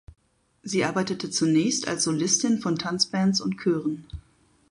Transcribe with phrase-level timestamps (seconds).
[0.63, 4.03] Sie arbeitete zunächst als Solistin von Tanzbands und Chören.